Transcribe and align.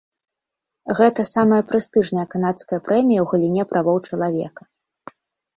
Гэта 0.99 1.25
самая 1.35 1.59
прэстыжная 1.71 2.25
канадская 2.33 2.79
прэмія 2.87 3.19
ў 3.25 3.31
галіне 3.35 3.63
правоў 3.73 3.97
чалавека. 4.07 4.63